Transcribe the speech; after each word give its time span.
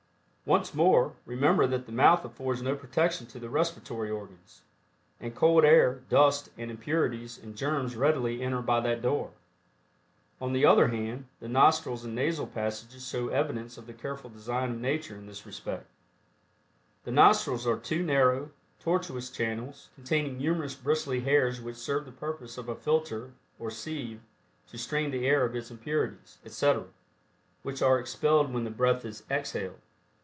Once 0.43 0.73
more, 0.73 1.13
remember 1.25 1.65
that 1.67 1.85
the 1.85 1.91
mouth 1.93 2.25
affords 2.25 2.61
no 2.61 2.75
protection 2.75 3.25
to 3.25 3.39
the 3.39 3.49
respiratory 3.49 4.09
organs, 4.09 4.63
and 5.17 5.33
cold 5.33 5.63
air, 5.63 6.01
dust 6.09 6.49
and 6.57 6.69
impurities 6.69 7.37
and 7.37 7.55
germs 7.55 7.95
readily 7.95 8.41
enter 8.41 8.61
by 8.61 8.81
that 8.81 9.01
door. 9.01 9.29
On 10.41 10.51
the 10.51 10.65
other 10.65 10.89
hand, 10.89 11.23
the 11.39 11.47
nostrils 11.47 12.03
and 12.03 12.13
nasal 12.15 12.47
passages 12.47 13.07
show 13.07 13.29
evidence 13.29 13.77
of 13.77 13.85
the 13.87 13.93
careful 13.93 14.29
design 14.29 14.71
of 14.71 14.79
nature 14.81 15.15
in 15.15 15.25
this 15.25 15.45
respect. 15.45 15.85
The 17.05 17.11
nostrils 17.11 17.65
are 17.65 17.77
two 17.79 18.03
narrow, 18.03 18.51
tortuous 18.79 19.29
channels, 19.29 19.87
containing 19.95 20.37
numerous 20.37 20.75
bristly 20.75 21.21
hairs 21.21 21.61
which 21.61 21.77
serve 21.77 22.03
the 22.03 22.11
purpose 22.11 22.57
of 22.57 22.67
a 22.67 22.75
filter 22.75 23.31
or 23.57 23.71
sieve 23.71 24.19
to 24.67 24.77
strain 24.77 25.11
the 25.11 25.25
air 25.27 25.45
of 25.45 25.55
its 25.55 25.71
impurities, 25.71 26.39
etc., 26.43 26.83
which 27.63 27.81
are 27.81 27.99
expelled 27.99 28.51
when 28.53 28.65
the 28.65 28.69
breath 28.71 29.05
is 29.05 29.23
exhaled. 29.31 29.79